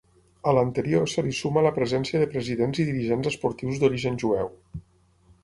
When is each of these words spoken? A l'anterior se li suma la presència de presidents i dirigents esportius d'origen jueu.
A 0.51 0.51
l'anterior 0.57 1.03
se 1.11 1.23
li 1.27 1.33
suma 1.39 1.63
la 1.65 1.73
presència 1.75 2.21
de 2.23 2.29
presidents 2.33 2.81
i 2.85 2.87
dirigents 2.89 3.31
esportius 3.35 3.79
d'origen 3.85 4.19
jueu. 4.27 4.53